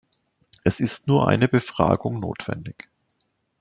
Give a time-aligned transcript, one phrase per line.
[0.63, 2.89] Es ist nur eine Befragung notwendig.